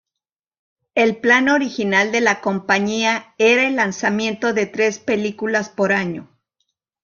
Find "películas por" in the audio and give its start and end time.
4.97-5.93